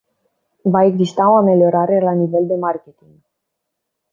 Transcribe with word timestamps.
Va 0.75 0.81
exista 0.91 1.27
o 1.33 1.35
ameliorare 1.41 1.99
la 2.07 2.15
nivel 2.23 2.51
de 2.53 2.59
marketing. 2.65 3.15